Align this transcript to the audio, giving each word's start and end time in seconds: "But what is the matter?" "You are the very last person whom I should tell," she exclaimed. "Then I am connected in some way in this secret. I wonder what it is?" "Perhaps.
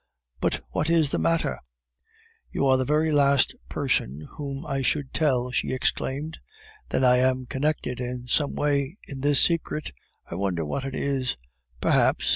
"But 0.39 0.61
what 0.71 0.89
is 0.89 1.11
the 1.11 1.19
matter?" 1.19 1.59
"You 2.49 2.65
are 2.65 2.75
the 2.77 2.85
very 2.85 3.11
last 3.11 3.53
person 3.69 4.27
whom 4.31 4.65
I 4.65 4.81
should 4.81 5.13
tell," 5.13 5.51
she 5.51 5.73
exclaimed. 5.73 6.39
"Then 6.89 7.03
I 7.03 7.17
am 7.17 7.45
connected 7.45 7.99
in 7.99 8.27
some 8.27 8.55
way 8.55 8.97
in 9.05 9.21
this 9.21 9.43
secret. 9.43 9.91
I 10.25 10.33
wonder 10.33 10.65
what 10.65 10.85
it 10.85 10.95
is?" 10.95 11.37
"Perhaps. 11.81 12.29